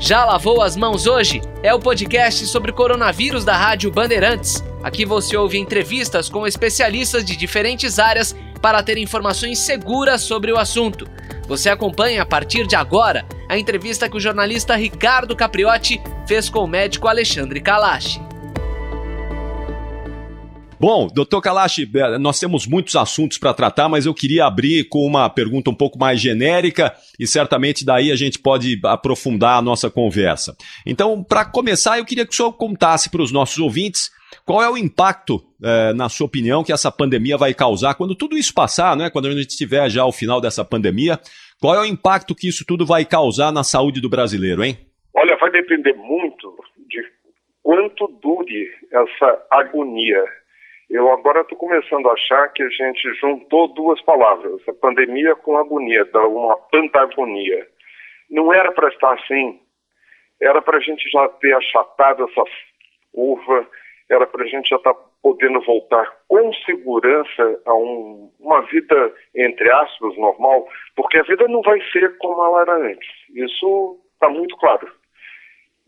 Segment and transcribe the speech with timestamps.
[0.00, 1.42] Já lavou as mãos hoje?
[1.62, 4.64] É o podcast sobre coronavírus da Rádio Bandeirantes.
[4.82, 10.58] Aqui você ouve entrevistas com especialistas de diferentes áreas para ter informações seguras sobre o
[10.58, 11.06] assunto.
[11.46, 16.60] Você acompanha a partir de agora a entrevista que o jornalista Ricardo Capriotti fez com
[16.60, 18.18] o médico Alexandre Kalash.
[20.80, 25.00] Bom, doutor Kalash, eh, nós temos muitos assuntos para tratar, mas eu queria abrir com
[25.00, 29.90] uma pergunta um pouco mais genérica e certamente daí a gente pode aprofundar a nossa
[29.90, 30.56] conversa.
[30.86, 34.10] Então, para começar, eu queria que o senhor contasse para os nossos ouvintes
[34.46, 38.38] qual é o impacto, eh, na sua opinião, que essa pandemia vai causar quando tudo
[38.38, 39.10] isso passar, né?
[39.10, 41.20] quando a gente estiver já ao final dessa pandemia.
[41.60, 44.78] Qual é o impacto que isso tudo vai causar na saúde do brasileiro, hein?
[45.14, 46.56] Olha, vai depender muito
[46.88, 47.04] de
[47.62, 50.39] quanto dure essa agonia
[50.90, 55.56] eu agora estou começando a achar que a gente juntou duas palavras, a pandemia com
[55.56, 57.66] a agonia, dá uma pantagonia.
[58.28, 59.60] Não era para estar assim,
[60.40, 62.42] era para a gente já ter achatado essa
[63.14, 63.66] curva,
[64.10, 69.14] era para a gente já estar tá podendo voltar com segurança a um, uma vida,
[69.36, 73.08] entre aspas, normal, porque a vida não vai ser como ela era antes.
[73.32, 74.90] Isso está muito claro.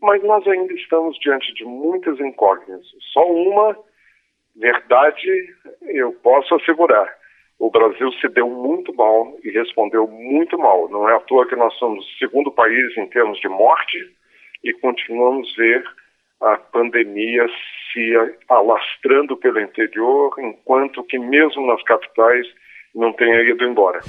[0.01, 2.85] Mas nós ainda estamos diante de muitas incógnitas.
[3.11, 3.77] Só uma
[4.55, 7.07] Verdade, eu posso assegurar.
[7.59, 10.89] O Brasil se deu muito mal e respondeu muito mal.
[10.89, 13.97] Não é à toa que nós somos o segundo país em termos de morte
[14.63, 15.83] e continuamos a ver
[16.41, 17.45] a pandemia
[17.91, 18.13] se
[18.49, 22.45] alastrando pelo interior, enquanto que mesmo nas capitais
[22.93, 24.01] não tenha ido embora.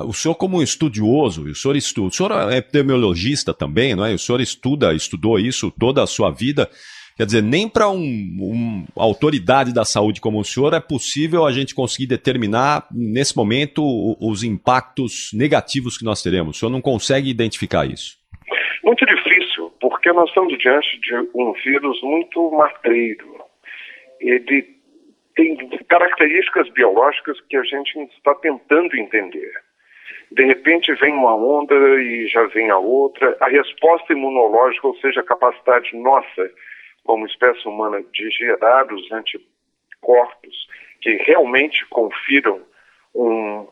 [0.00, 4.12] O senhor, como estudioso, o senhor estuda, o senhor é epidemiologista também, não é?
[4.12, 6.68] O senhor estuda, estudou isso toda a sua vida.
[7.18, 11.50] Quer dizer, nem para um, um, autoridade da saúde como o senhor é possível a
[11.50, 13.82] gente conseguir determinar, nesse momento,
[14.20, 16.56] os impactos negativos que nós teremos.
[16.56, 18.16] O senhor não consegue identificar isso?
[18.84, 23.26] Muito difícil, porque nós estamos diante de um vírus muito matreiro.
[24.20, 24.78] Ele
[25.34, 25.56] tem
[25.88, 29.50] características biológicas que a gente está tentando entender.
[30.30, 33.36] De repente vem uma onda e já vem a outra.
[33.40, 36.48] A resposta imunológica, ou seja, a capacidade nossa
[37.08, 40.68] como espécie humana de gerar os anticorpos
[41.00, 42.60] que realmente confiram
[43.14, 43.66] um,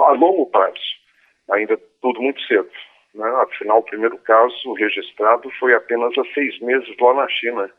[0.00, 0.74] a longo prazo,
[1.52, 2.68] ainda tudo muito cedo.
[3.14, 3.28] Né?
[3.42, 7.70] Afinal, o primeiro caso registrado foi apenas há seis meses lá na China.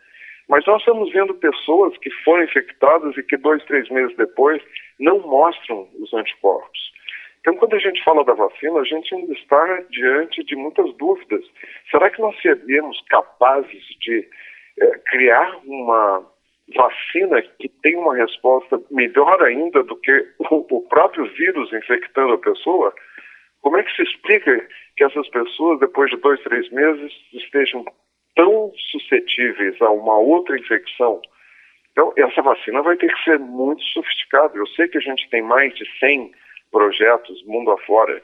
[0.48, 4.64] Mas nós estamos vendo pessoas que foram infectadas e que dois, três meses depois
[4.98, 6.80] não mostram os anticorpos.
[7.42, 11.44] Então, quando a gente fala da vacina, a gente ainda está diante de muitas dúvidas.
[11.92, 14.28] Será que nós seríamos capazes de
[15.06, 16.26] criar uma
[16.76, 22.94] vacina que tem uma resposta melhor ainda do que o próprio vírus infectando a pessoa,
[23.62, 27.86] como é que se explica que essas pessoas, depois de dois, três meses, estejam
[28.36, 31.22] tão suscetíveis a uma outra infecção?
[31.92, 34.58] Então, essa vacina vai ter que ser muito sofisticada.
[34.58, 36.32] Eu sei que a gente tem mais de 100
[36.72, 38.22] projetos mundo afora,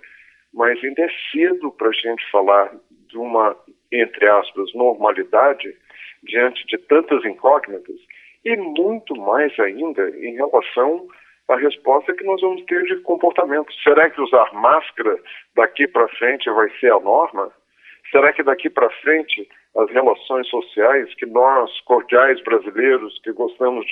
[0.53, 2.71] mas ainda é cedo para a gente falar
[3.07, 3.55] de uma,
[3.91, 5.75] entre aspas, normalidade
[6.23, 7.95] diante de tantas incógnitas
[8.43, 11.07] e muito mais ainda em relação
[11.47, 13.71] à resposta que nós vamos ter de comportamento.
[13.83, 15.17] Será que usar máscara
[15.55, 17.51] daqui para frente vai ser a norma?
[18.11, 23.85] Será que daqui para frente as relações sociais que nós, cordiais brasileiros, que gostamos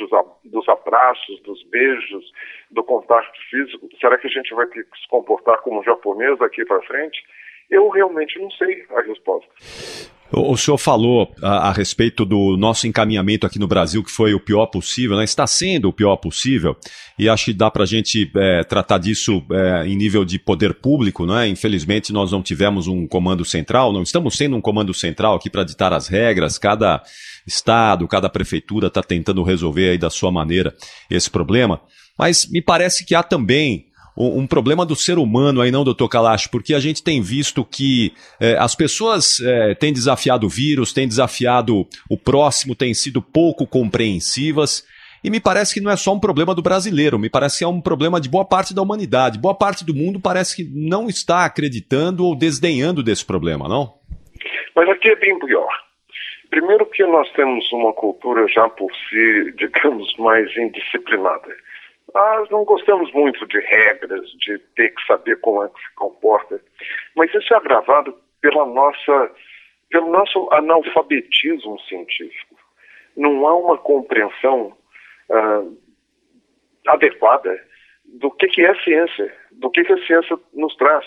[0.44, 2.25] dos, abraços, dos beijos,
[2.69, 6.66] do contato físico, será que a gente vai ter que se comportar como japonês daqui
[6.66, 7.23] para frente?
[7.69, 9.50] Eu realmente não sei a resposta.
[10.31, 14.40] O, senhor falou a, a, respeito do nosso encaminhamento aqui no Brasil, que foi o
[14.40, 15.23] pior possível, né?
[15.23, 16.78] está sendo o pior possível,
[17.17, 20.75] e acho que dá para a gente é, tratar disso é, em nível de poder
[20.75, 21.25] público.
[21.25, 21.47] Né?
[21.47, 25.63] Infelizmente, nós não tivemos um comando central, não estamos tendo um comando central aqui para
[25.63, 27.01] ditar as regras, cada
[27.47, 30.75] estado, cada prefeitura está tentando resolver aí da sua maneira
[31.09, 31.81] esse problema,
[32.18, 33.88] mas me parece que há também
[34.19, 36.47] um, problema do ser humano aí, não, doutor Kalash?
[36.47, 41.07] Porque a gente tem visto que é, as pessoas é, têm desafiado o vírus, têm
[41.07, 44.86] desafiado o próximo, têm sido pouco compreensivas.
[45.24, 47.68] E me parece que não é só um problema do brasileiro, me parece que é
[47.68, 49.39] um problema de boa parte da humanidade.
[49.39, 53.94] Boa parte do mundo parece que não está acreditando ou desdenhando desse problema, não?
[54.75, 55.69] Mas aqui é bem pior.
[56.50, 61.54] Primeiro que nós temos uma cultura já por si, digamos, mais indisciplinada.
[62.13, 66.59] Nós não gostamos muito de regras, de ter que saber como é que se comporta,
[67.15, 69.31] mas isso é agravado pela nossa,
[69.89, 72.56] pelo nosso analfabetismo científico.
[73.15, 74.75] Não há uma compreensão
[75.29, 75.77] uh,
[76.88, 77.59] adequada
[78.06, 81.05] do que, que é ciência, do que, que a ciência nos traz.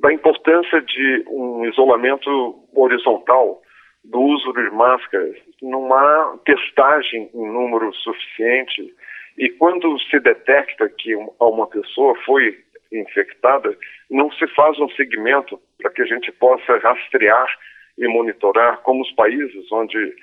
[0.00, 3.62] da importância de um isolamento horizontal,
[4.04, 8.94] do uso de máscaras, não há testagem em número suficiente.
[9.38, 12.58] E quando se detecta que uma pessoa foi
[12.92, 13.76] infectada,
[14.10, 17.48] não se faz um segmento para que a gente possa rastrear
[17.96, 20.14] e monitorar, como os países onde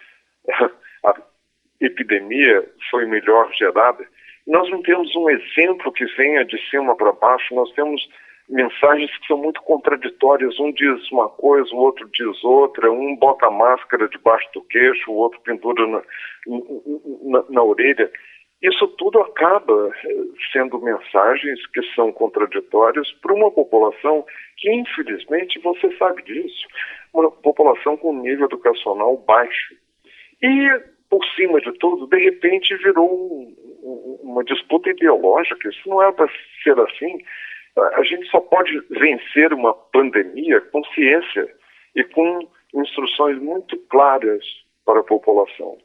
[1.06, 1.15] a
[1.80, 4.06] epidemia foi melhor gerada.
[4.45, 8.01] Nós não temos um exemplo que venha de cima para baixo, nós temos
[8.50, 10.57] mensagens que são muito contraditórias.
[10.59, 12.92] Um diz uma coisa, o outro diz outra.
[12.92, 16.01] Um bota a máscara debaixo do queixo, o outro pendura na,
[17.24, 18.09] na, na orelha.
[18.62, 24.25] Isso tudo acaba eh, sendo mensagens que são contraditórias para uma população
[24.57, 26.68] que, infelizmente, você sabe disso,
[27.13, 29.75] uma população com nível educacional baixo.
[30.42, 35.69] E, por cima de tudo, de repente virou um, uma disputa ideológica.
[35.69, 36.27] Isso não é para
[36.63, 37.24] ser assim.
[37.94, 41.48] A gente só pode vencer uma pandemia com ciência
[41.95, 42.39] e com
[42.74, 44.44] instruções muito claras
[44.83, 45.77] para a população.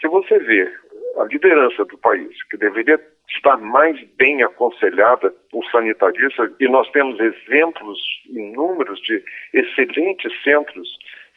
[0.00, 0.72] Se você vê
[1.18, 7.18] a liderança do país, que deveria estar mais bem aconselhada por sanitaristas, e nós temos
[7.20, 7.98] exemplos
[8.28, 9.22] inúmeros de
[9.52, 10.88] excelentes centros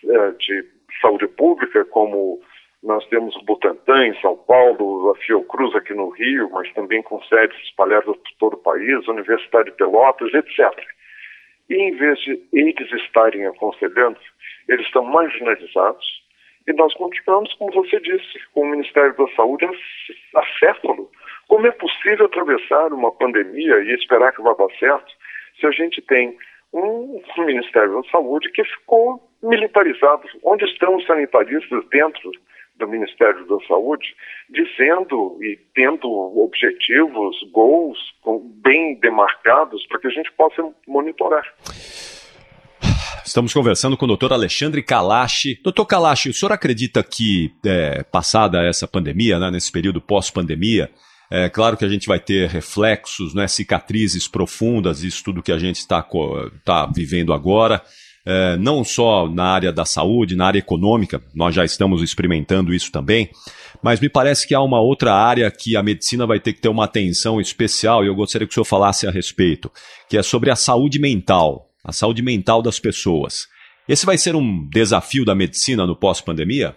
[0.03, 0.65] uh, de
[1.01, 2.41] saúde pública, como
[2.83, 7.21] nós temos o Butantan em São Paulo, a Fiocruz aqui no Rio, mas também com
[7.23, 10.67] sedes espalhadas por todo o país, Universidade de Pelotas, etc.
[11.69, 14.17] E em vez de eles estarem aconselhando,
[14.67, 16.20] eles estão marginalizados
[16.67, 19.67] e nós continuamos, como você disse, com o Ministério da Saúde
[20.35, 21.09] acéfalo.
[21.47, 25.11] Como é possível atravessar uma pandemia e esperar que vá dar certo
[25.59, 26.37] se a gente tem
[26.73, 30.27] um Ministério da Saúde que ficou militarizado?
[30.43, 32.31] Onde estão os sanitaristas dentro
[32.75, 34.15] do Ministério da Saúde,
[34.49, 36.07] dizendo e tendo
[36.41, 37.97] objetivos, goals
[38.63, 41.45] bem demarcados para que a gente possa monitorar.
[43.25, 45.59] Estamos conversando com o doutor Alexandre Kalashi.
[45.63, 50.89] Doutor Kalashi, o senhor acredita que, é, passada essa pandemia, né, nesse período pós-pandemia,
[51.29, 55.57] é claro que a gente vai ter reflexos, né, cicatrizes profundas, isso tudo que a
[55.57, 56.05] gente está
[56.65, 57.81] tá vivendo agora
[58.25, 62.91] é, não só na área da saúde, na área econômica, nós já estamos experimentando isso
[62.91, 63.29] também,
[63.81, 66.69] mas me parece que há uma outra área que a medicina vai ter que ter
[66.69, 69.71] uma atenção especial e eu gostaria que o senhor falasse a respeito,
[70.07, 73.47] que é sobre a saúde mental, a saúde mental das pessoas.
[73.87, 76.75] Esse vai ser um desafio da medicina no pós-pandemia?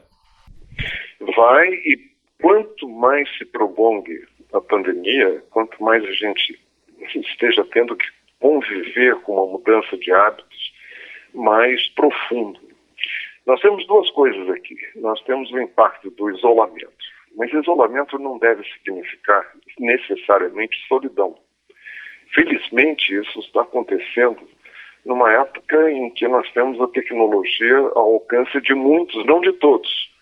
[1.37, 1.99] Vai, e
[2.41, 6.59] quanto mais se prolongue a pandemia, quanto mais a gente
[7.15, 8.07] esteja tendo que
[8.41, 10.73] conviver com uma mudança de hábitos,
[11.35, 12.61] mais profundo.
[13.47, 14.77] Nós temos duas coisas aqui.
[14.97, 16.93] Nós temos o impacto do isolamento.
[17.37, 19.45] Mas isolamento não deve significar
[19.79, 21.37] necessariamente solidão.
[22.33, 24.49] Felizmente, isso está acontecendo
[25.05, 30.13] numa época em que nós temos a tecnologia ao alcance de muitos, não de todos.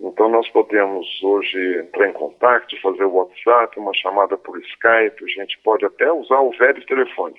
[0.00, 5.40] Então, nós podemos hoje entrar em contato, fazer o WhatsApp, uma chamada por Skype, a
[5.40, 7.36] gente pode até usar o velho telefone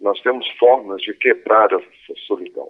[0.00, 2.68] nós temos formas de quebrar essa solidão.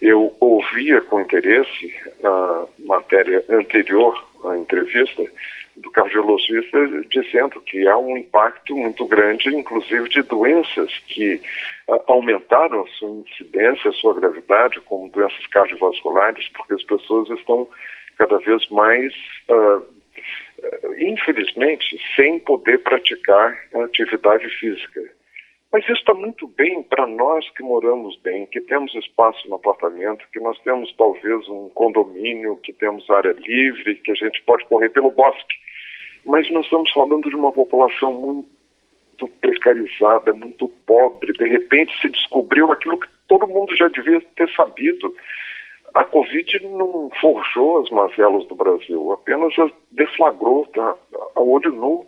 [0.00, 5.22] Eu ouvia com interesse a matéria anterior à entrevista
[5.76, 6.78] do cardiologista
[7.10, 11.40] dizendo que há um impacto muito grande, inclusive de doenças que
[11.88, 17.68] uh, aumentaram a sua incidência, a sua gravidade, como doenças cardiovasculares, porque as pessoas estão
[18.16, 19.12] cada vez mais,
[19.48, 19.84] uh,
[20.98, 25.00] infelizmente, sem poder praticar atividade física.
[25.74, 30.24] Mas isso está muito bem para nós que moramos bem, que temos espaço no apartamento,
[30.32, 34.90] que nós temos talvez um condomínio, que temos área livre, que a gente pode correr
[34.90, 35.64] pelo bosque.
[36.24, 41.32] Mas nós estamos falando de uma população muito precarizada, muito pobre.
[41.32, 45.14] De repente se descobriu aquilo que todo mundo já devia ter sabido.
[45.94, 50.96] A Covid não forjou as mazelas do Brasil, apenas as deflagrou tá,
[51.36, 52.06] a olho nu.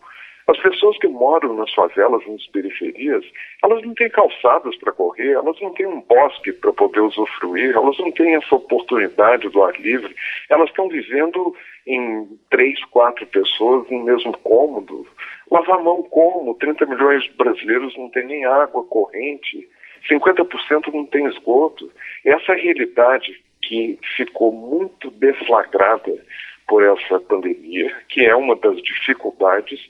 [0.49, 3.25] As pessoas que moram nas favelas, nas periferias,
[3.65, 7.99] elas não têm calçadas para correr, elas não têm um bosque para poder usufruir, elas
[7.99, 10.15] não têm essa oportunidade do ar livre,
[10.49, 11.55] elas estão vivendo
[11.87, 15.07] em três, quatro pessoas no mesmo cômodo.
[15.51, 16.55] Lavar mão como?
[16.55, 19.69] 30 milhões de brasileiros não têm nem água corrente,
[20.11, 21.91] 50% não tem esgoto.
[22.25, 26.25] Essa realidade que ficou muito deflagrada
[26.67, 29.81] por essa pandemia, que é uma das dificuldades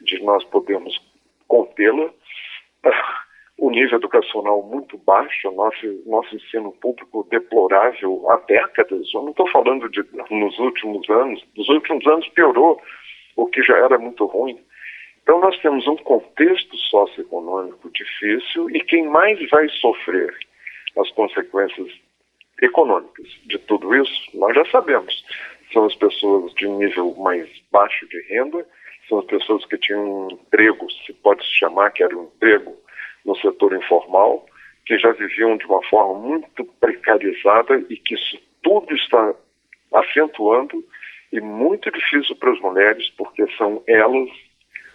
[0.00, 0.98] de nós podermos
[1.46, 2.10] contê-la.
[3.62, 9.08] O nível educacional muito baixo, nosso, nosso ensino público deplorável há décadas.
[9.14, 11.40] Eu não estou falando de nos últimos anos.
[11.56, 12.82] Nos últimos anos piorou,
[13.36, 14.58] o que já era muito ruim.
[15.22, 20.36] Então, nós temos um contexto socioeconômico difícil e quem mais vai sofrer
[20.98, 21.86] as consequências
[22.60, 25.24] econômicas de tudo isso, nós já sabemos.
[25.72, 28.66] São as pessoas de nível mais baixo de renda,
[29.08, 32.81] são as pessoas que tinham um emprego, se pode chamar que era um emprego
[33.24, 34.46] no setor informal,
[34.84, 39.34] que já viviam de uma forma muito precarizada e que isso tudo está
[39.94, 40.84] acentuando
[41.32, 44.28] e muito difícil para as mulheres, porque são elas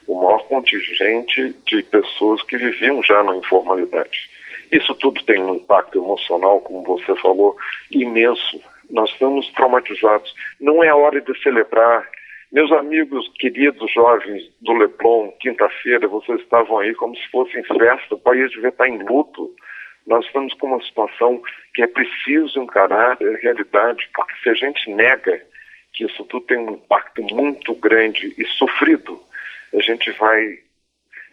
[0.08, 4.30] o maior contingente de pessoas que viviam já na informalidade.
[4.72, 7.56] Isso tudo tem um impacto emocional, como você falou,
[7.92, 8.62] imenso.
[8.90, 10.34] Nós estamos traumatizados.
[10.60, 12.10] Não é hora de celebrar.
[12.58, 18.20] Meus amigos queridos jovens do Leblon, quinta-feira, vocês estavam aí como se fossem festa, o
[18.20, 19.54] país devia estar em luto.
[20.08, 21.40] Nós estamos com uma situação
[21.76, 25.40] que é preciso encarar a realidade, porque se a gente nega
[25.94, 29.22] que isso tudo tem um impacto muito grande e sofrido,
[29.76, 30.58] a gente vai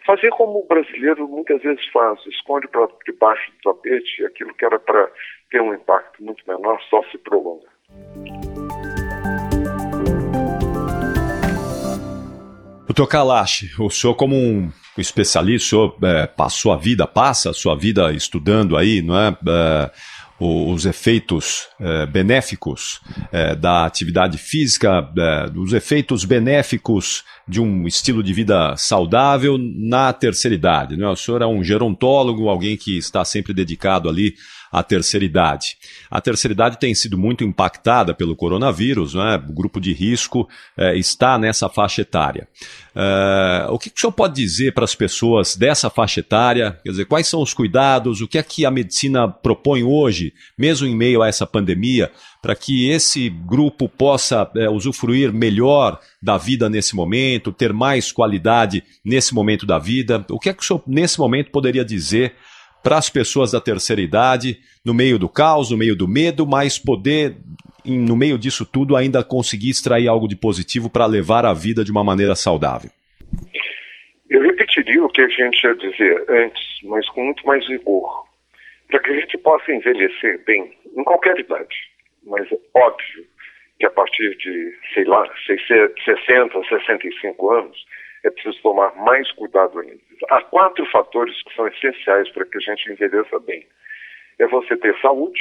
[0.05, 4.77] fazer como o brasileiro muitas vezes faz, esconde para debaixo do tapete aquilo que era
[4.77, 5.09] para
[5.49, 7.74] ter um impacto muito menor só se prolonga.
[12.95, 17.53] Doutor Kalash, o senhor como um especialista, o senhor é, passou a vida, passa a
[17.53, 19.37] sua vida estudando aí, não é?
[19.49, 19.91] é
[20.39, 23.01] os efeitos é, benéficos
[23.33, 30.13] é, da atividade física, é, os efeitos benéficos de um estilo de vida saudável na
[30.13, 30.95] terceira idade.
[30.95, 31.07] Né?
[31.07, 34.35] O senhor é um gerontólogo, alguém que está sempre dedicado ali
[34.75, 35.77] à terceira idade.
[36.11, 39.41] A terceira idade tem sido muito impactada pelo coronavírus, né?
[39.47, 42.45] o grupo de risco é, está nessa faixa etária.
[42.93, 46.77] É, o que, que o senhor pode dizer para as pessoas dessa faixa etária?
[46.83, 48.19] Quer dizer, quais são os cuidados?
[48.19, 52.53] O que é que a medicina propõe hoje, mesmo em meio a essa pandemia, para
[52.53, 59.33] que esse grupo possa é, usufruir melhor da vida nesse momento, ter mais qualidade nesse
[59.33, 60.25] momento da vida?
[60.29, 62.35] O que é que o senhor, nesse momento, poderia dizer
[62.85, 66.77] para as pessoas da terceira idade, no meio do caos, no meio do medo, mas
[66.77, 67.35] poder,
[67.83, 71.91] no meio disso tudo, ainda conseguir extrair algo de positivo para levar a vida de
[71.91, 72.91] uma maneira saudável?
[74.29, 78.27] Eu repetiria o que a gente ia dizer antes, mas com muito mais rigor.
[78.87, 81.75] Para que a gente possa envelhecer bem, em qualquer idade,
[82.23, 83.25] mas é óbvio
[83.79, 87.83] que a partir de, sei lá, 60, 65 anos,
[88.23, 90.04] é preciso tomar mais cuidado ainda.
[90.29, 93.67] Há quatro fatores que são essenciais para que a gente envelheça bem.
[94.39, 95.39] É você ter saúde,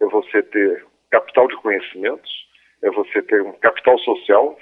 [0.00, 2.30] é você ter capital de conhecimentos,
[2.82, 4.58] é você ter um capital social,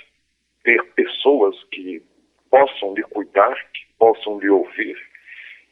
[0.64, 2.02] ter pessoas que
[2.50, 4.96] possam lhe cuidar, que possam lhe ouvir,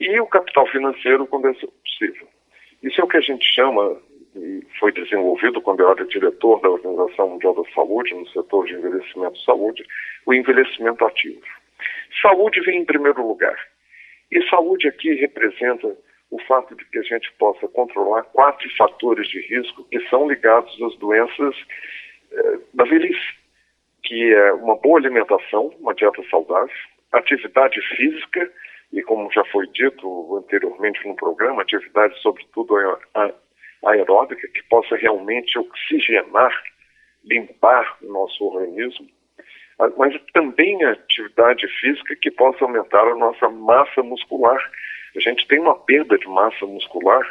[0.01, 2.29] e o capital financeiro quando é possível.
[2.83, 4.01] Isso é o que a gente chama,
[4.37, 8.75] e foi desenvolvido quando eu era diretor da Organização Mundial da Saúde, no setor de
[8.75, 9.85] envelhecimento e saúde,
[10.25, 11.43] o envelhecimento ativo.
[12.21, 13.57] Saúde vem em primeiro lugar.
[14.31, 15.97] E saúde aqui representa
[16.31, 20.71] o fato de que a gente possa controlar quatro fatores de risco que são ligados
[20.83, 21.55] às doenças
[22.33, 23.35] eh, da velhice,
[24.03, 26.75] que é uma boa alimentação, uma dieta saudável,
[27.13, 28.51] atividade física,
[28.93, 32.75] e como já foi dito anteriormente no programa, atividade sobretudo
[33.85, 36.53] aeróbica, que possa realmente oxigenar,
[37.25, 39.07] limpar o nosso organismo,
[39.97, 44.59] mas também a atividade física que possa aumentar a nossa massa muscular.
[45.17, 47.23] A gente tem uma perda de massa muscular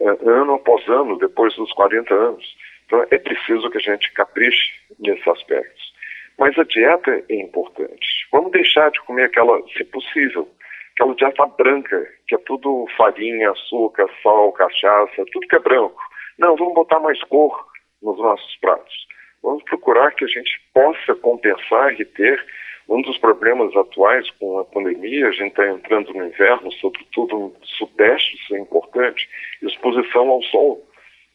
[0.00, 2.56] uh, ano após ano, depois dos 40 anos.
[2.86, 5.94] Então é preciso que a gente capriche nesses aspectos.
[6.38, 8.06] Mas a dieta é importante.
[8.30, 10.46] Vamos deixar de comer aquela, se possível,
[10.92, 16.00] aquela dieta branca, que é tudo farinha, açúcar, sal, cachaça, tudo que é branco.
[16.38, 17.66] Não, vamos botar mais cor
[18.02, 19.06] nos nossos pratos.
[19.46, 22.44] Vamos procurar que a gente possa compensar e ter
[22.88, 27.54] um dos problemas atuais com a pandemia, a gente está entrando no inverno, sobretudo no
[27.62, 29.28] sudeste, isso é importante,
[29.62, 30.84] exposição ao sol,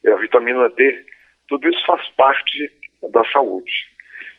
[0.04, 1.06] e a vitamina D,
[1.48, 2.70] tudo isso faz parte
[3.14, 3.72] da saúde.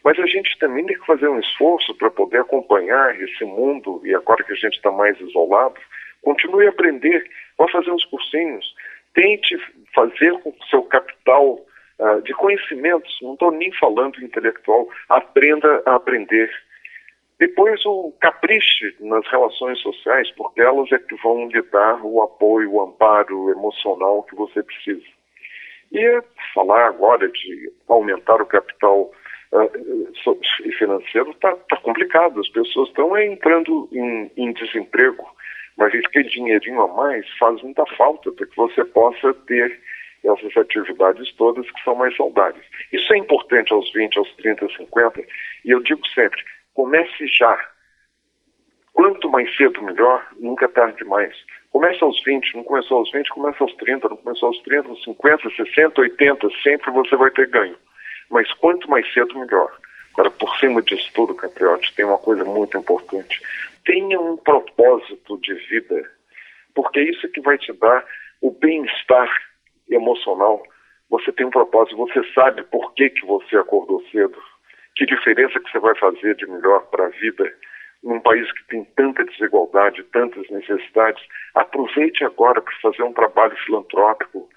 [0.04, 4.14] Mas a gente também tem que fazer um esforço para poder acompanhar esse mundo, e
[4.14, 5.80] agora que a gente está mais isolado,
[6.20, 7.26] continue a aprender,
[7.56, 8.74] vá fazer uns cursinhos,
[9.14, 9.56] tente
[9.94, 11.58] fazer com que o seu capital
[12.02, 16.50] uh, de conhecimentos, não estou nem falando intelectual, aprenda a aprender.
[17.38, 22.72] Depois o capriche nas relações sociais, porque elas é que vão lhe dar o apoio,
[22.72, 25.02] o amparo emocional que você precisa.
[25.92, 26.22] E
[26.54, 29.10] falar agora de aumentar o capital
[29.52, 32.40] uh, financeiro está tá complicado.
[32.40, 35.24] As pessoas estão entrando em, em desemprego,
[35.76, 39.80] mas esse dinheirinho a mais faz muita falta para que você possa ter
[40.24, 42.64] essas atividades todas que são mais saudáveis.
[42.92, 45.20] Isso é importante aos 20, aos 30, 50,
[45.64, 46.42] e eu digo sempre,
[46.74, 47.58] comece já.
[48.92, 51.34] Quanto mais cedo, melhor, nunca é tarde demais.
[51.70, 55.02] Começa aos 20, não começou aos 20, começa aos 30, não começou aos 30, aos
[55.04, 57.76] 50, 60, 80, sempre você vai ter ganho.
[58.30, 59.74] Mas quanto mais cedo, melhor.
[60.12, 63.40] Agora, por cima disso tudo, Capriotti, tem uma coisa muito importante.
[63.84, 66.10] Tenha um propósito de vida,
[66.74, 68.04] porque é isso que vai te dar
[68.42, 69.28] o bem-estar
[69.90, 70.62] emocional.
[71.10, 74.36] Você tem um propósito, você sabe por que, que você acordou cedo,
[74.96, 77.52] que diferença que você vai fazer de melhor para a vida
[78.02, 81.22] num país que tem tanta desigualdade, tantas necessidades.
[81.54, 84.48] Aproveite agora para fazer um trabalho filantrópico.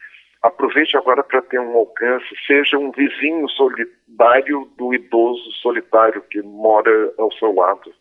[0.41, 2.25] Aproveite agora para ter um alcance.
[2.45, 7.93] Seja um vizinho solidário do idoso solitário que mora ao seu lado.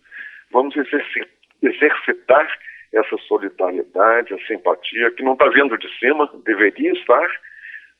[0.50, 2.48] Vamos exercitar
[2.94, 7.28] essa solidariedade, a simpatia, que não está vendo de cima, deveria estar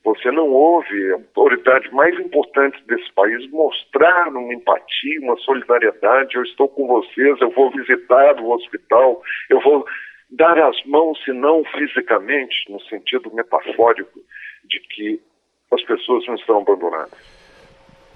[0.05, 6.35] você não ouve a autoridade mais importante desse país mostrar uma empatia, uma solidariedade.
[6.35, 9.83] Eu estou com vocês, eu vou visitar o hospital, eu vou
[10.29, 14.19] dar as mãos, se não fisicamente, no sentido metafórico,
[14.65, 15.19] de que
[15.73, 17.34] as pessoas não estão abandonadas.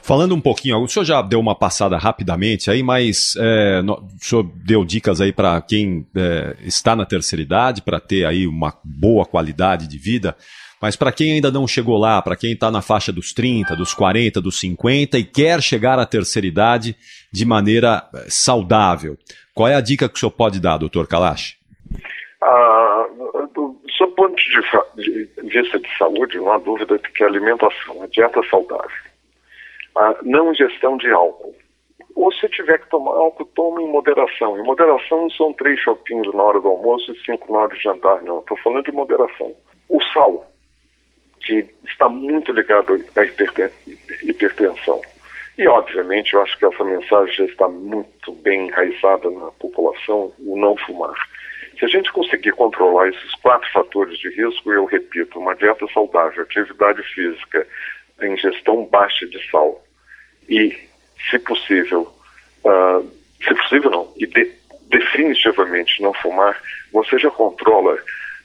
[0.01, 4.24] Falando um pouquinho, o senhor já deu uma passada rapidamente aí, mas é, no, o
[4.24, 8.74] senhor deu dicas aí para quem é, está na terceira idade, para ter aí uma
[8.84, 10.36] boa qualidade de vida.
[10.82, 13.94] Mas para quem ainda não chegou lá, para quem está na faixa dos 30, dos
[13.94, 16.96] 40, dos 50 e quer chegar à terceira idade
[17.32, 19.18] de maneira eh, saudável,
[19.53, 21.58] qual é a dica que o senhor pode dar, doutor Kalash?
[22.41, 23.06] Ah,
[23.53, 24.36] do seu ponto
[24.96, 28.89] de, vista de saúde, não há dúvida de que a alimentação, a dieta saudável,
[30.00, 31.53] a não ingestão de álcool,
[32.15, 34.58] ou se tiver que tomar álcool, tome em moderação.
[34.58, 37.84] Em moderação não são três chopinhos na hora do almoço e cinco na hora de
[37.84, 38.39] jantar, não.
[38.39, 39.53] Estou falando de moderação.
[39.89, 40.50] O sal
[41.41, 43.24] que está muito ligado à
[44.24, 45.01] hipertensão.
[45.58, 50.58] E, obviamente, eu acho que essa mensagem já está muito bem enraizada na população, o
[50.58, 51.15] não fumar.
[51.77, 56.44] Se a gente conseguir controlar esses quatro fatores de risco, eu repito, uma dieta saudável,
[56.44, 57.65] atividade física,
[58.22, 59.82] ingestão baixa de sal
[60.50, 60.76] e,
[61.30, 62.12] se possível,
[62.66, 63.10] uh,
[63.42, 64.52] se possível não, e de,
[64.90, 66.60] definitivamente não fumar,
[66.92, 67.98] você já controla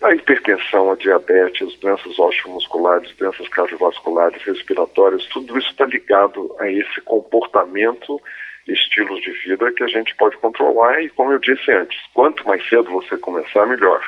[0.02, 7.00] a hipertensão, a diabetes, doenças osteomusculares, doenças cardiovasculares, respiratórias, tudo isso está ligado a esse
[7.00, 8.20] comportamento,
[8.68, 12.66] estilos de vida que a gente pode controlar e, como eu disse antes, quanto mais
[12.68, 14.00] cedo você começar, melhor.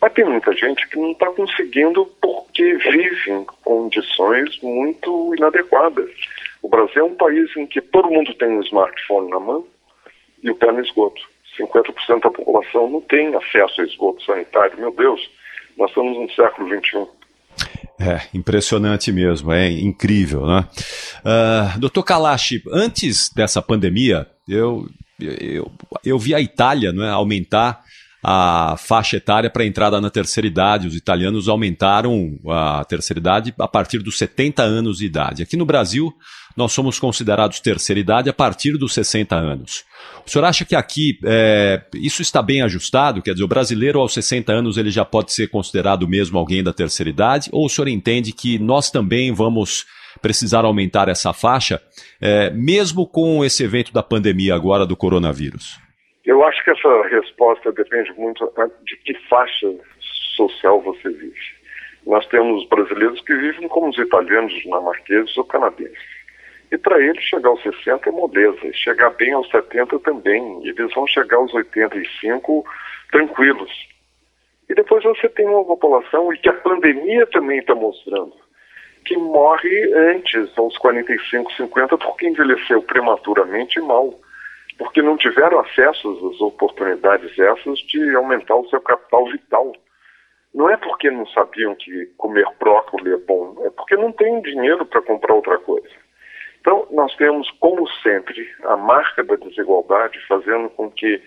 [0.00, 6.10] Mas tem muita gente que não está conseguindo porque vive em condições muito inadequadas.
[6.62, 9.66] O Brasil é um país em que todo mundo tem um smartphone na mão
[10.42, 11.20] e o pé no esgoto.
[11.58, 14.78] 50% da população não tem acesso a esgoto sanitário.
[14.78, 15.20] Meu Deus,
[15.76, 17.06] nós estamos no século XXI.
[18.00, 20.68] É, impressionante mesmo, é incrível, né?
[21.24, 24.86] Uh, Doutor Kalash, antes dessa pandemia, eu,
[25.20, 25.70] eu,
[26.04, 27.82] eu vi a Itália é, aumentar
[28.22, 30.86] a faixa etária para entrada na terceira idade.
[30.86, 35.42] Os italianos aumentaram a terceira idade a partir dos 70 anos de idade.
[35.42, 36.12] Aqui no Brasil,
[36.58, 39.86] nós somos considerados terceira idade a partir dos 60 anos.
[40.26, 43.22] O senhor acha que aqui é, isso está bem ajustado?
[43.22, 46.72] Quer dizer, o brasileiro aos 60 anos ele já pode ser considerado mesmo alguém da
[46.72, 47.48] terceira idade?
[47.52, 49.86] Ou o senhor entende que nós também vamos
[50.20, 51.80] precisar aumentar essa faixa,
[52.20, 55.78] é, mesmo com esse evento da pandemia agora do coronavírus?
[56.24, 58.44] Eu acho que essa resposta depende muito
[58.84, 59.68] de que faixa
[60.36, 61.56] social você vive.
[62.04, 66.17] Nós temos brasileiros que vivem como os italianos, dinamarqueses ou canadenses.
[66.70, 70.60] E para eles chegar aos 60 é moleza, e chegar bem aos 70 também.
[70.64, 72.64] E eles vão chegar aos 85
[73.10, 73.70] tranquilos.
[74.68, 78.34] E depois você tem uma população, e que a pandemia também está mostrando,
[79.04, 84.12] que morre antes, aos 45, 50, porque envelheceu prematuramente mal.
[84.76, 89.72] Porque não tiveram acesso às oportunidades essas de aumentar o seu capital vital.
[90.54, 94.86] Não é porque não sabiam que comer brócolis é bom, é porque não tem dinheiro
[94.86, 95.88] para comprar outra coisa.
[96.68, 101.18] Então, nós temos, como sempre, a marca da desigualdade fazendo com que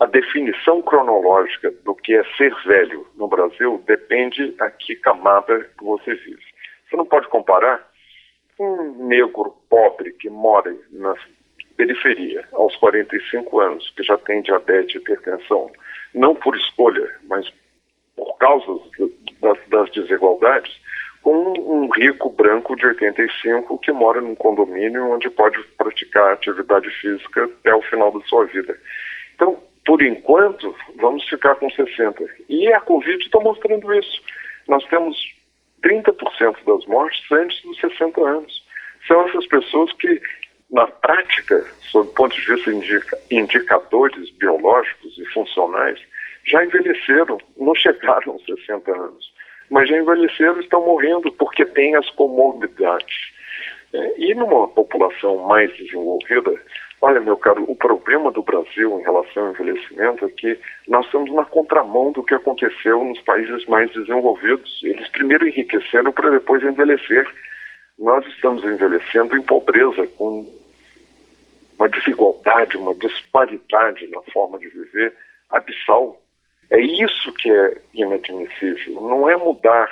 [0.00, 6.14] a definição cronológica do que é ser velho no Brasil depende a que camada você
[6.14, 6.42] vive.
[6.88, 7.86] Você não pode comparar
[8.58, 11.14] um negro pobre que mora na
[11.76, 15.70] periferia aos 45 anos, que já tem diabetes e hipertensão,
[16.14, 17.52] não por escolha, mas
[18.16, 18.80] por causa
[19.42, 20.74] das, das desigualdades,
[21.24, 27.44] com um rico branco de 85 que mora num condomínio onde pode praticar atividade física
[27.44, 28.78] até o final da sua vida.
[29.34, 32.22] Então, por enquanto, vamos ficar com 60.
[32.46, 34.20] E a Covid está mostrando isso.
[34.68, 35.16] Nós temos
[35.82, 38.62] 30% das mortes antes dos 60 anos.
[39.08, 40.20] São essas pessoas que
[40.70, 45.98] na prática, sob o ponto de vista indica, indicadores biológicos e funcionais,
[46.46, 49.33] já envelheceram, não chegaram aos 60 anos,
[49.74, 53.32] mas já envelheceram e estão morrendo porque têm as comorbidades.
[53.92, 56.54] É, e numa população mais desenvolvida,
[57.02, 60.56] olha, meu caro, o problema do Brasil em relação ao envelhecimento é que
[60.86, 64.80] nós estamos na contramão do que aconteceu nos países mais desenvolvidos.
[64.84, 67.26] Eles primeiro enriqueceram para depois envelhecer.
[67.98, 70.46] Nós estamos envelhecendo em pobreza, com
[71.76, 75.12] uma desigualdade, uma disparidade na forma de viver
[75.50, 76.23] abissal.
[76.70, 79.00] É isso que é inadmissível.
[79.00, 79.90] Não é mudar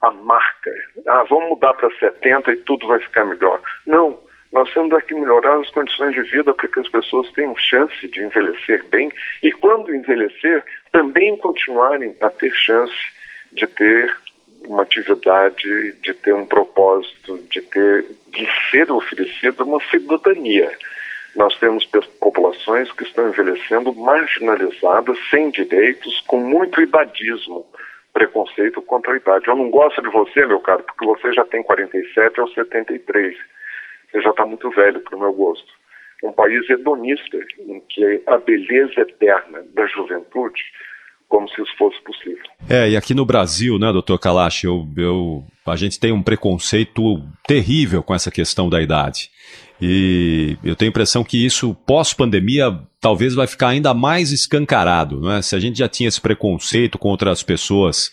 [0.00, 0.70] a marca.
[1.06, 3.60] Ah, vamos mudar para 70 e tudo vai ficar melhor.
[3.86, 4.18] Não.
[4.52, 8.22] Nós temos que melhorar as condições de vida para que as pessoas tenham chance de
[8.22, 9.10] envelhecer bem
[9.42, 10.62] e, quando envelhecer,
[10.92, 12.94] também continuarem a ter chance
[13.52, 14.16] de ter
[14.68, 20.70] uma atividade, de ter um propósito, de ter, de ser oferecida uma cidadania.
[21.36, 21.84] Nós temos
[22.20, 27.66] populações que estão envelhecendo marginalizadas, sem direitos, com muito idadismo,
[28.12, 29.48] preconceito contra a idade.
[29.48, 33.36] Eu não gosto de você, meu caro, porque você já tem 47 ou 73.
[34.10, 35.66] Você já está muito velho para o meu gosto.
[36.22, 40.62] Um país hedonista, em que a beleza eterna da juventude
[41.28, 42.44] como se isso fosse possível.
[42.70, 47.20] É, e aqui no Brasil, né, doutor Kalash, eu, eu, a gente tem um preconceito
[47.44, 49.30] terrível com essa questão da idade.
[49.86, 55.20] E eu tenho a impressão que isso, pós-pandemia, talvez vai ficar ainda mais escancarado.
[55.20, 55.42] Não é?
[55.42, 58.10] Se a gente já tinha esse preconceito contra as pessoas,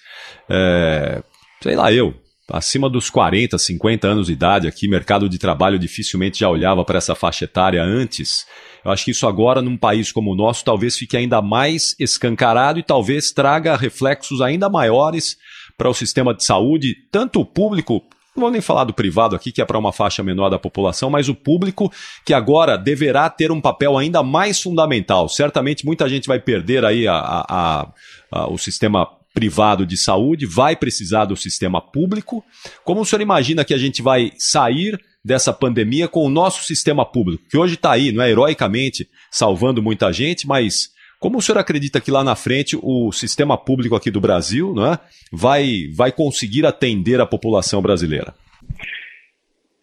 [0.49, 1.23] é,
[1.63, 2.13] sei lá, eu,
[2.51, 6.97] acima dos 40, 50 anos de idade aqui, mercado de trabalho dificilmente já olhava para
[6.97, 8.45] essa faixa etária antes.
[8.83, 12.79] Eu acho que isso agora, num país como o nosso, talvez fique ainda mais escancarado
[12.79, 15.37] e talvez traga reflexos ainda maiores
[15.77, 18.03] para o sistema de saúde, tanto o público
[18.35, 21.09] não vou nem falar do privado aqui, que é para uma faixa menor da população,
[21.09, 21.91] mas o público
[22.25, 25.27] que agora deverá ter um papel ainda mais fundamental.
[25.27, 27.87] Certamente muita gente vai perder aí a, a,
[28.31, 32.43] a, o sistema privado de saúde, vai precisar do sistema público.
[32.83, 37.05] Como o senhor imagina que a gente vai sair dessa pandemia com o nosso sistema
[37.05, 40.89] público, que hoje está aí, não é heroicamente salvando muita gente, mas
[41.21, 44.91] como o senhor acredita que lá na frente o sistema público aqui do Brasil não
[44.91, 44.99] é,
[45.31, 48.33] vai, vai conseguir atender a população brasileira?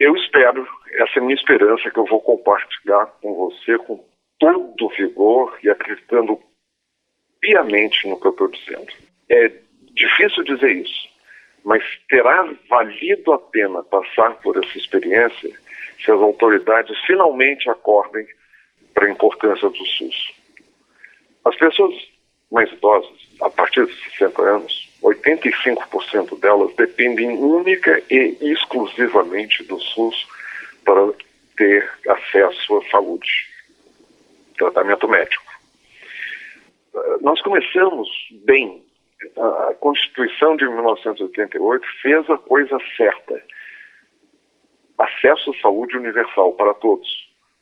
[0.01, 4.05] Eu espero, essa é a minha esperança que eu vou compartilhar com você com
[4.37, 6.41] todo o vigor e acreditando
[7.41, 8.89] piamente no que eu estou dizendo.
[9.31, 9.53] É
[9.95, 11.09] difícil dizer isso,
[11.65, 15.51] mas terá valido a pena passar por essa experiência
[16.05, 18.27] se as autoridades finalmente acordem
[18.93, 20.38] para a importância do SUS.
[21.49, 21.95] As pessoas
[22.53, 30.27] mais idosas, a partir de 60 anos, 85% delas dependem única e exclusivamente do SUS
[30.85, 31.11] para
[31.57, 33.31] ter acesso à saúde,
[34.59, 35.45] tratamento médico.
[37.23, 38.09] Nós começamos
[38.45, 38.85] bem
[39.37, 43.43] a Constituição de 1988 fez a coisa certa.
[44.99, 47.09] Acesso à saúde universal para todos,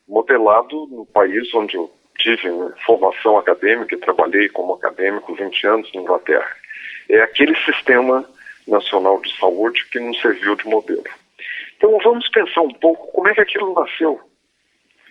[0.07, 2.49] modelado no país onde eu tive
[2.85, 6.55] formação acadêmica e trabalhei como acadêmico 20 anos na Inglaterra.
[7.09, 8.27] É aquele sistema
[8.67, 11.03] nacional de saúde que nos serviu de modelo.
[11.77, 14.19] Então vamos pensar um pouco como é que aquilo nasceu.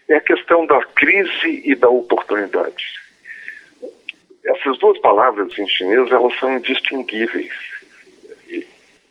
[0.09, 2.85] É a questão da crise e da oportunidade.
[4.45, 7.53] Essas duas palavras em chinês, elas são indistinguíveis.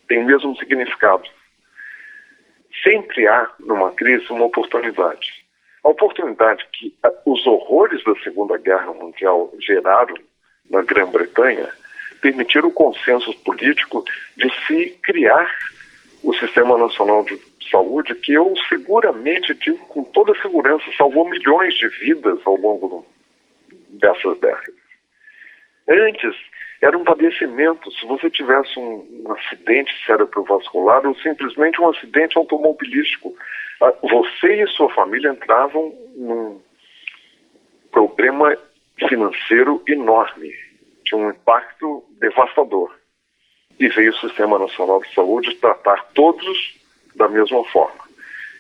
[0.08, 1.28] Têm o mesmo significado.
[2.84, 5.35] Sempre há, numa crise, uma oportunidade.
[5.86, 6.92] A oportunidade que
[7.28, 10.16] os horrores da Segunda Guerra Mundial geraram
[10.68, 11.70] na Grã-Bretanha
[12.20, 14.04] permitiram o consenso político
[14.36, 15.48] de se criar
[16.24, 21.88] o Sistema Nacional de Saúde, que eu seguramente digo com toda segurança salvou milhões de
[21.88, 23.06] vidas ao longo
[23.90, 24.74] dessas décadas.
[25.88, 26.36] Antes,
[26.82, 27.92] era um padecimento.
[27.92, 33.65] Se você tivesse um, um acidente cerebrovascular ou simplesmente um acidente automobilístico, ah,
[34.02, 36.62] você e sua família entravam num
[37.92, 38.56] problema
[39.08, 40.54] financeiro enorme,
[41.04, 42.94] de um impacto devastador.
[43.80, 46.80] E veio o Sistema Nacional de Saúde tratar todos
[47.16, 48.06] da mesma forma.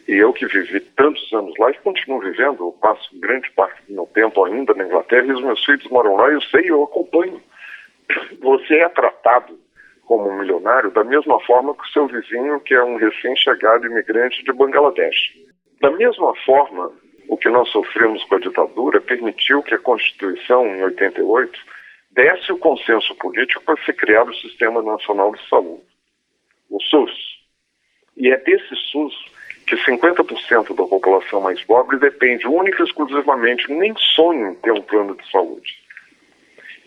[0.07, 3.93] E eu que vivi tantos anos lá e continuo vivendo, eu passo grande parte do
[3.93, 7.41] meu tempo ainda na Inglaterra e os meus filhos moram lá, eu sei, eu acompanho.
[8.39, 9.57] Você é tratado
[10.05, 14.43] como um milionário da mesma forma que o seu vizinho, que é um recém-chegado imigrante
[14.43, 15.33] de Bangladesh.
[15.81, 16.91] Da mesma forma,
[17.27, 21.59] o que nós sofremos com a ditadura permitiu que a Constituição, em 88,
[22.11, 25.83] desse o consenso político para se criar o Sistema Nacional de Saúde,
[26.69, 27.11] o SUS.
[28.15, 29.13] E é desse SUS
[29.67, 34.81] que 50% da população mais pobre depende única e exclusivamente, nem sonha em ter um
[34.81, 35.84] plano de saúde.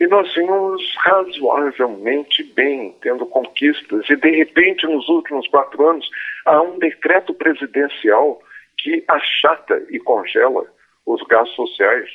[0.00, 6.08] E nós vimos razoavelmente bem, tendo conquistas, e de repente, nos últimos quatro anos,
[6.44, 8.40] há um decreto presidencial
[8.76, 10.64] que achata e congela
[11.04, 12.08] os gastos sociais.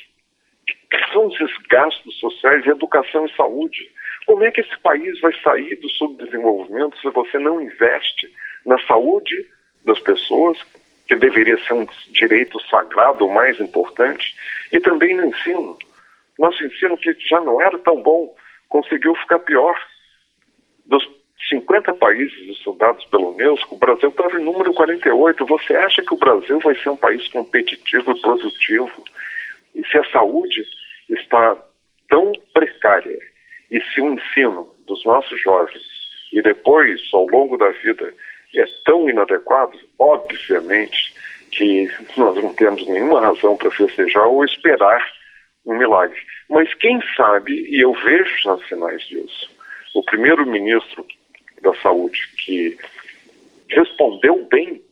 [0.90, 3.90] Que são esses gastos sociais, educação e saúde?
[4.26, 8.32] Como é que esse país vai sair do subdesenvolvimento se você não investe
[8.64, 9.46] na saúde
[9.84, 10.58] das pessoas,
[11.06, 14.34] que deveria ser um direito sagrado, mais importante,
[14.72, 15.76] e também no ensino?
[16.38, 18.34] Nosso ensino, que já não era tão bom,
[18.68, 19.78] conseguiu ficar pior.
[20.86, 21.08] Dos
[21.48, 25.46] 50 países estudados pelo Unesco, o Brasil estava em número 48.
[25.46, 29.04] Você acha que o Brasil vai ser um país competitivo e produtivo?
[29.74, 30.64] E se a saúde
[31.08, 31.56] está
[32.08, 33.18] tão precária
[33.70, 35.82] e se o ensino dos nossos jovens
[36.32, 38.12] e depois, ao longo da vida,
[38.54, 41.14] é tão inadequado, obviamente
[41.50, 45.04] que nós não temos nenhuma razão para festejar ou esperar
[45.66, 46.20] um milagre.
[46.48, 49.50] Mas quem sabe, e eu vejo já sinais disso,
[49.94, 51.06] o primeiro-ministro
[51.62, 52.76] da Saúde que
[53.70, 54.82] respondeu bem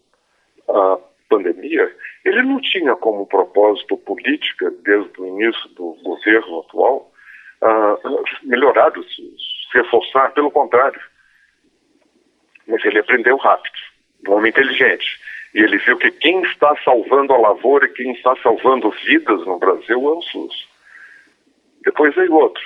[0.69, 7.13] à pandemia, ele não tinha como propósito política, desde o início do governo atual,
[7.63, 11.01] uh, melhorar SUS, reforçar, pelo contrário.
[12.67, 13.75] Mas ele aprendeu rápido,
[14.29, 15.21] um homem inteligente.
[15.55, 19.59] E ele viu que quem está salvando a lavoura e quem está salvando vidas no
[19.59, 20.69] Brasil é o SUS.
[21.85, 22.63] Depois veio outro,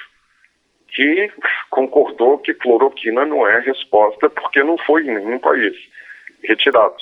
[0.89, 1.31] que
[1.71, 5.77] concordou que cloroquina não é a resposta porque não foi em nenhum país
[6.45, 6.97] retirado.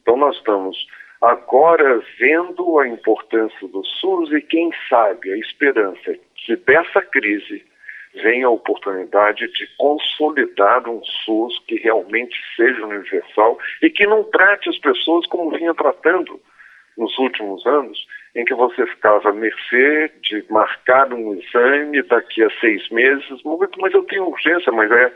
[0.00, 0.76] Então nós estamos
[1.20, 7.64] agora vendo a importância do SUS e quem sabe a esperança que dessa crise
[8.14, 14.68] vem a oportunidade de consolidar um SUS que realmente seja universal e que não trate
[14.68, 16.40] as pessoas como vinha tratando
[16.96, 22.50] nos últimos anos, em que você ficava à mercê de marcar um exame daqui a
[22.60, 23.42] seis meses,
[23.78, 25.12] mas eu tenho urgência, mas é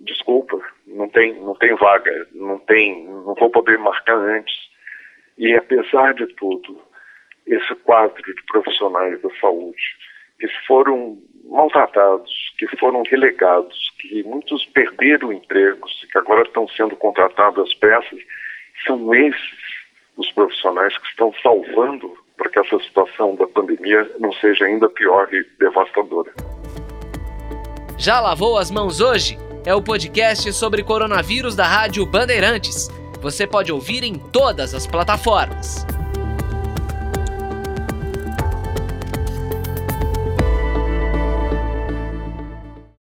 [0.00, 4.54] desculpa, não tem, não tem vaga, não tem, não vou poder marcar antes.
[5.38, 6.80] E apesar de tudo,
[7.46, 9.96] esse quadro de profissionais da saúde
[10.38, 11.18] que foram
[11.48, 18.18] maltratados, que foram relegados, que muitos perderam empregos, que agora estão sendo contratados às peças,
[18.86, 19.76] são esses
[20.16, 25.28] os profissionais que estão salvando para que essa situação da pandemia não seja ainda pior
[25.32, 26.32] e devastadora.
[27.98, 29.38] Já lavou as mãos hoje?
[29.64, 32.88] É o podcast sobre coronavírus da Rádio Bandeirantes.
[33.20, 35.84] Você pode ouvir em todas as plataformas.